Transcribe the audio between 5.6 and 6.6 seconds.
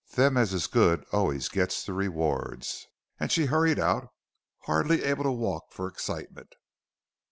for excitement.